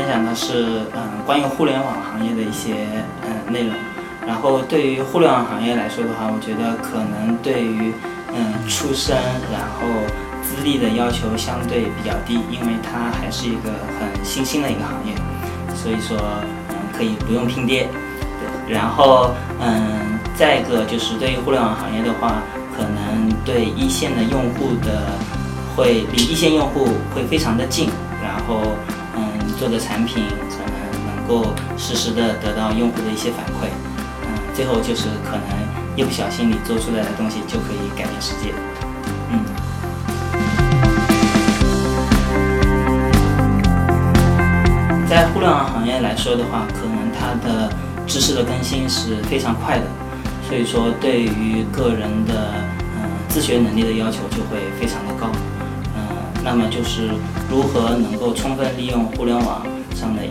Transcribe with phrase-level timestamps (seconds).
[0.00, 2.74] 分享的是嗯关于互联网行业的一些
[3.22, 3.74] 嗯内容。
[4.26, 7.92] 然后对于互联网行业来说的话，我觉得可能对于
[8.32, 9.14] 嗯出身
[9.52, 9.86] 然后
[10.42, 13.68] 资历的要求相对比较低，因为它还是一个
[13.98, 15.12] 很新兴的一个行业，
[15.74, 16.16] 所以说
[16.70, 17.86] 嗯可以不用拼爹。
[18.40, 22.40] 对，然后嗯再一个就是对于互联网行业的话，
[22.74, 25.12] 可能对一线的用户的
[25.76, 27.90] 会离一线用户会非常的近，
[28.22, 28.62] 然后
[29.60, 30.72] 做的产品可能
[31.04, 33.68] 能够实时的得到用户的一些反馈。
[34.24, 35.44] 嗯最后就是可能
[35.96, 38.52] 一不小心你做出来的东西就可以改变世界，
[39.30, 39.44] 嗯。
[45.08, 47.70] 在互联网行业来说的话，可能它的
[48.06, 49.84] 知识的更新是非常快的，
[50.48, 52.54] 所以说对于个人的
[52.96, 55.30] 嗯自学能力的要求就会非常的高，
[56.42, 57.08] 那么就是
[57.50, 60.22] 如何能够充分利用互联网上的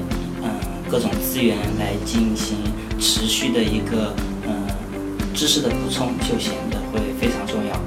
[0.41, 0.49] 嗯
[0.89, 2.57] 各种资源来进行。
[3.01, 4.13] 持续的一个
[4.45, 4.67] 嗯
[5.33, 7.79] 知识的补充就显得会非常重要。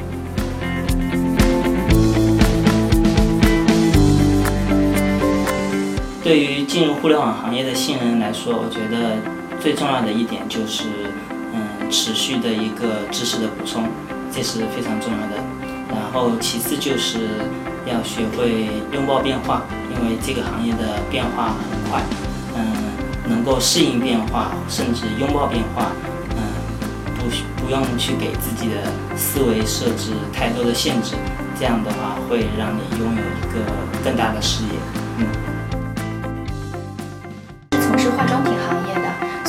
[6.24, 9.18] 对于进入互联网行业的新人来说，我觉得
[9.60, 10.84] 最重要的一点就是
[11.52, 13.84] 嗯持续的一个知识的补充，
[14.32, 15.36] 这是非常重要的。
[15.90, 17.18] 然后其次就是
[17.86, 22.02] 要学会拥抱变化，因为这个行业的变化很快，
[22.56, 22.92] 嗯。
[23.24, 25.92] 能够适应变化，甚至拥抱变化，
[26.36, 26.42] 嗯，
[27.16, 28.82] 不不用去给自己的
[29.16, 31.14] 思维设置太多的限制，
[31.56, 33.72] 这样的话会让你拥有一个
[34.04, 34.70] 更大的视野。
[35.18, 35.26] 嗯，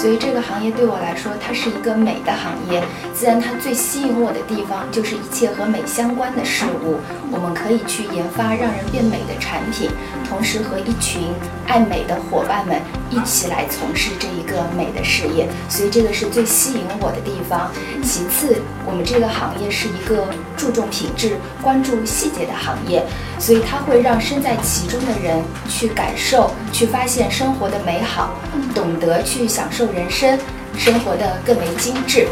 [0.03, 2.83] 所以这个行业对我来说，它是一个美的行业。
[3.13, 6.99] 自然，它最吸引我的地方就是一切和美相关的事物，
[7.31, 9.89] 我们可以去研发让人变美的产品。
[10.33, 11.27] 同时和一群
[11.67, 17.71] 爱美的伙伴们一起来从事这一个美的事业，所以这个是最吸引我的地方。
[18.01, 20.25] 其次，我们这个行业是一个
[20.57, 23.05] 注重品质、关注细节的行业，
[23.38, 25.39] 所以它会让身在其中的人
[25.69, 28.33] 去感受、去发现生活的美好，
[28.73, 30.39] 懂得去享受人生，
[30.75, 32.27] 生活的更为精致。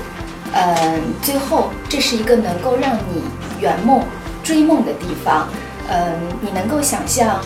[0.53, 3.21] 嗯，最后，这是一个能够让你
[3.59, 4.03] 圆梦、
[4.43, 5.47] 追梦的地方。
[5.87, 7.39] 嗯，你能够想象。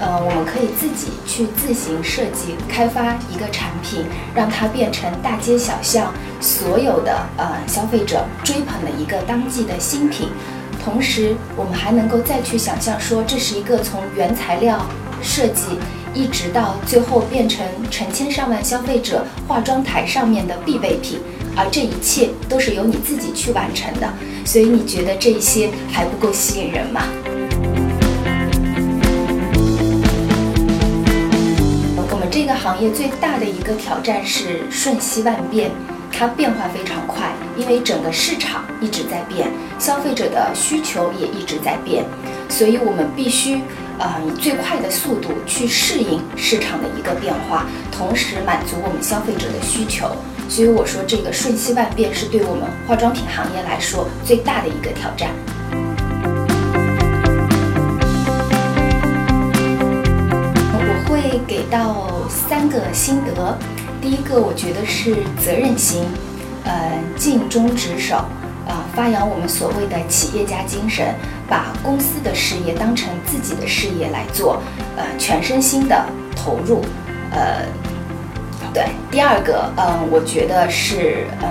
[0.00, 4.04] 呃，我们可以自己去自行设计、开发一个产品，
[4.34, 10.28] 让它变成大街小巷所有的呃消费者追捧的一个当季的新品。
[10.84, 14.86] 同时，我们还能够再去想象说，这是一个从原材料
[15.20, 15.64] 设计，
[16.14, 21.18] 一直到最后变成成千上万消费者化妆台上面的必备品，
[21.56, 24.08] 而这一切都是由你自己去完成的。
[24.46, 27.02] 所以，你觉得这些还不够吸引人吗？
[32.68, 35.70] 行业最大的一个挑战是瞬息万变，
[36.12, 39.48] 它变化非常快，因为整个市场一直在变，
[39.78, 42.04] 消费者的需求也一直在变，
[42.46, 43.62] 所以我们必须
[43.98, 50.14] 呃以最快的速度去适应市场的一个变化，同时满足我们消费者的需求。
[50.46, 55.30] 所以我说，这个瞬息万变是对我们化妆品行业来说最大的一个挑战。
[61.46, 62.06] 给到。
[62.28, 63.56] 三个心得，
[64.02, 66.04] 第一个我觉得是责任心，
[66.64, 68.16] 呃，尽忠职守，
[68.66, 71.14] 啊，发扬我们所谓的企业家精神，
[71.48, 74.62] 把公司的事业当成自己的事业来做，
[74.96, 76.04] 呃，全身心的
[76.36, 76.82] 投入，
[77.30, 77.64] 呃，
[78.74, 78.84] 对。
[79.10, 81.48] 第二个，嗯，我觉得是，嗯，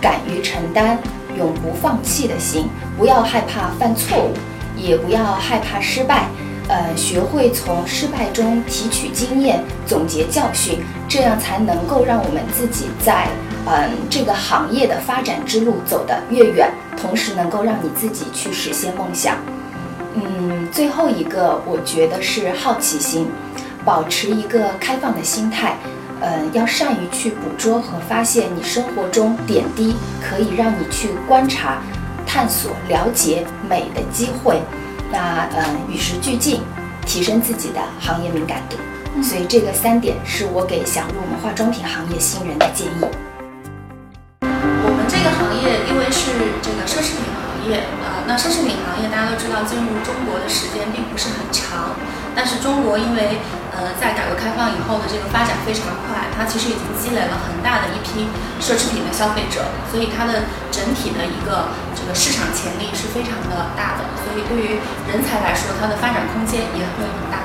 [0.00, 0.98] 敢于承担，
[1.36, 4.34] 永不放弃的心，不要害怕犯错误，
[4.76, 6.26] 也不要害怕失败。
[6.68, 13.26] 呃，学会从失败中提取经验，总结教训，这样才能够让我们自己在
[13.64, 19.36] 嗯这个行业的发展之路走得越远，同时能够让你自己去实现梦想。
[20.14, 23.28] 嗯，最后一个我觉得是好奇心，
[23.82, 25.74] 保持一个开放的心态，
[26.20, 31.80] 嗯，要善于去捕捉和发现你生活中点滴可以让你去观察、
[32.26, 34.60] 探索、了解美的机会。
[35.10, 36.60] 那嗯，与时俱进，
[37.06, 38.76] 提升自己的行业敏感度。
[39.22, 43.04] 所以这个三点是我给想入我们化妆品行业新人的建议。
[44.40, 46.30] 我们这个行业因为是
[46.62, 51.96] 这个奢侈品行业，呃，那奢侈品行业大家都知道进入中国的时间并不是很长，
[52.36, 53.38] 但是中国因为
[53.78, 58.26] 呃在改革开放以后的这个发展非常快，它其实已经积累了很大的一批
[58.58, 67.38] 奢侈品的消费者，所以它的整体的一个这个市场潜力是非常的大的，所以对于人才来说，它的发展空间也会很大。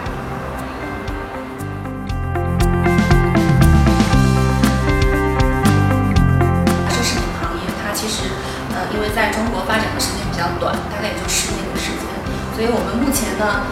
[6.89, 8.33] 奢侈品行业它其实
[8.73, 12.09] 呃因为在中国发展的时间比较短，大概也就十年的时间，
[12.57, 13.69] 所以我们目前呢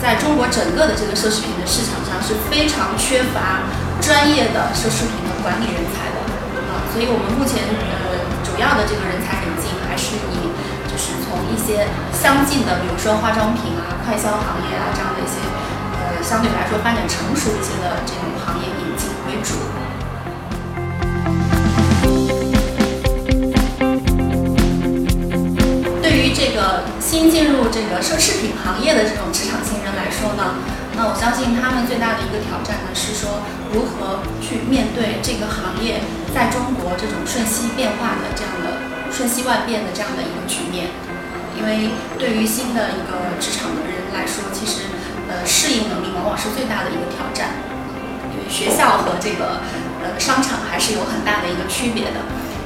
[0.00, 3.68] 在中国整个的这个奢侈品的市场上是非常缺乏
[4.00, 6.18] 专业的奢侈品的管理人才的
[6.72, 10.50] 啊，所以我们目前呃主要的这个人才引进还是以
[10.88, 11.86] 就是从一些
[12.16, 15.36] 相近的，比如说化妆品啊、快消行业啊这样的一些
[16.00, 19.54] 呃相对来说发展成熟一些的这种行业引进为主。
[26.02, 29.59] 对于这个新进入这个奢侈品行业的这种职场
[30.20, 30.60] 说呢，
[30.92, 33.40] 那我相信他们最大的一个挑战呢是说
[33.72, 36.04] 如何去面对这个行业
[36.36, 40.92] 在中国这种瞬息变化的这样的瞬息万变的这样的一个局面。
[41.56, 44.92] 因为对于新的一个职场的人来说，其实
[45.28, 47.64] 呃适应能力往往是最大的一个挑战。
[48.32, 49.60] 因为学校和这个
[50.04, 52.20] 呃商场还是有很大的一个区别的，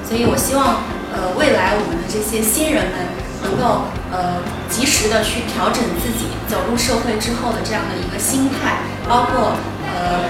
[0.07, 3.15] 所以我希望呃未来我们的这些新人们
[3.45, 9.55] 能够呃及时的去调整自己走入社会之后的这样的一个心态，包括
[9.85, 10.25] 呃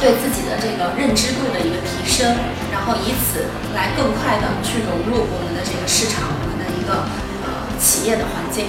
[0.00, 2.36] 对自己的这个认知度的一个提升，
[2.70, 7.08] 然后以此来更快的去融入我们的这个市场，我们的一个
[7.42, 7.48] 呃
[7.80, 8.66] 企业的环境。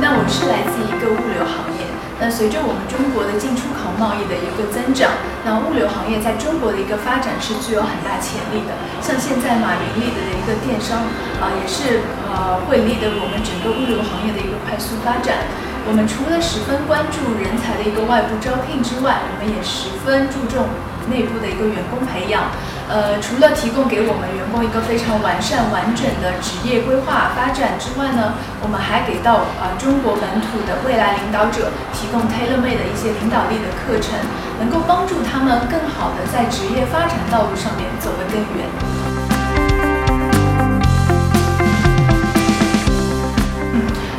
[0.00, 1.75] 那我是来自一个物流行业。
[2.18, 5.12] 那随着我们中国的进出口贸易的一个增长，
[5.44, 8.72] 那物流行业在中国的一个发展是具有很大潜力的。
[9.04, 11.04] 像现在马云立的一个电商，
[11.36, 15.44] 啊、也是呃会立的我们整个物流行业的一个快速发展。
[15.84, 20.66] 我们除了十分关注人才的一个外部招聘之外，我们也十分注重
[21.12, 22.50] 内部的一个员工培养。
[22.88, 34.14] 呃，除了提供给我们员工一个非常完善完整的职业规划发展之外呢，我们还给到啊、呃、中国本土的未来领导者提供 tailor made 的一些领导力的课程，
[34.60, 38.70] 能够帮助他们更好的在职业发展道路上面走得更远。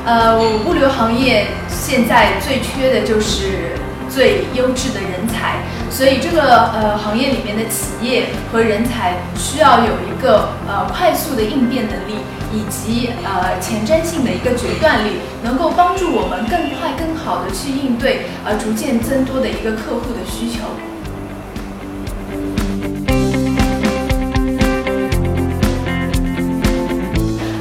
[0.05, 3.75] 呃，物流行业现在最缺的就是
[4.09, 12.19] 最优质的人才，所以这个呃行业里面的企业和人才需要有一个呃快速的应变能力，
[12.53, 15.13] 以及呃前瞻性的一个决断力，
[15.43, 20.65] 能够帮助我们更快、更好的去应对呃逐渐增多的一个客户的需求。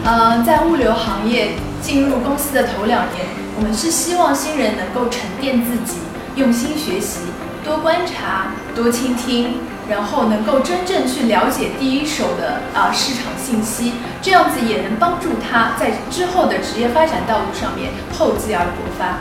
[0.05, 3.27] 呃，在物流行业进入公司的头两年，
[3.57, 5.99] 我们是希望新人能够沉淀自己，
[6.37, 7.21] 用心学习，
[7.67, 9.55] 多观察，多倾听，
[9.91, 19.19] 然后能够真正去了解第一手的啊、市场信息，这样子也能帮助他在之后的职业发展道路上面厚积而薄发。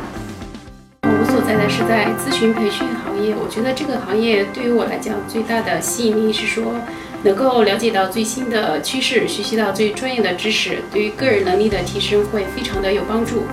[1.01, 6.65] 我所在的是在咨询培训行业，我觉得这个行业对于我来讲最大的吸引力是说，
[7.23, 13.47] 能够了解到最新的趋势，学习到最专业的知识，对于个人能力的提升会非常的有帮助。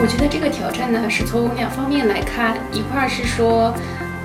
[0.00, 3.74] 我觉得这个挑战呢是从两方面来看，一块儿是说，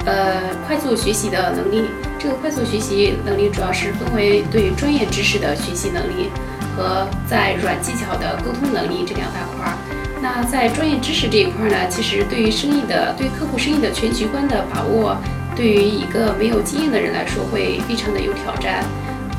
[0.05, 1.89] 呃，快速学习的能力。
[2.17, 6.29] 这个快速学习能力主要是分为对专业知识的学习能力。
[6.75, 9.77] 和在软技巧的沟通能力这两大块儿。
[10.21, 15.15] 那在专业知识这一块儿呢，其实对于生意的、对客户生意的全局观的把握，
[15.55, 18.83] 对于一个没有经验的人来说会非常的有挑战。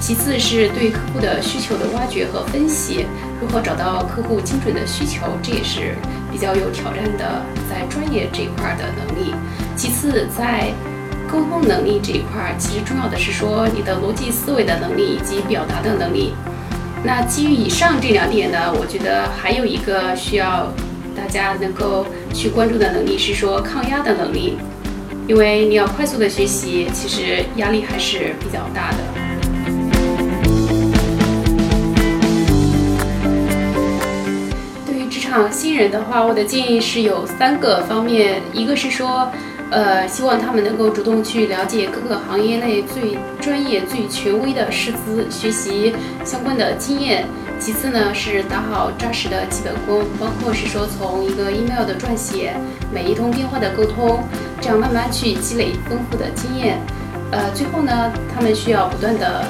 [0.01, 3.05] 其次是对客户的需求的挖掘和分析，
[3.39, 5.95] 如何找到客户精准的需求，这也是
[6.37, 9.35] 比较有挑战的，在专业这一块的能力。
[9.75, 10.71] 其次在
[11.27, 16.35] 沟通能力这一块，其实重要的是说你的逻辑思维的能力以及表达的能力。
[17.03, 20.71] 那基于以上这两点呢，我觉得还有一个需要
[21.17, 24.59] 大家能够去关注的能力是说抗压的能力，
[25.27, 29.26] 因为你要快速的学习，其实压力还是比较大的。
[35.37, 39.31] 场新人的话，我的建议是有三个方面，一个是说。
[39.69, 45.93] 呃，希望他们能够主动去了解各个行业内最专业、最权威的师资，学习
[46.25, 47.27] 相关的经验，
[47.59, 52.55] 其次呢是打好扎实的基本功，包括是说从一个 email 的撰写，
[52.95, 54.23] 每一通电话的沟通，
[54.61, 56.79] 这样慢慢去积累丰富的经验。
[57.33, 59.45] 呃，最后呢，他们需要不断的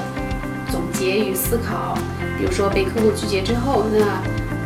[0.71, 1.95] 总结与思考，
[2.39, 3.99] 比如说被客户拒绝之后，那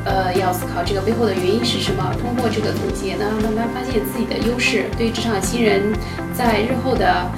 [0.05, 5.93] 呃要思考这个背后的原因是什么，通过这个总结呢，慢慢发现自己的优势，对职场新人
[6.33, 7.31] 在日后的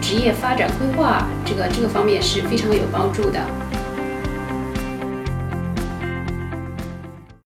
[0.00, 3.40] 职业发展规划这个这个方面是非常有帮助的。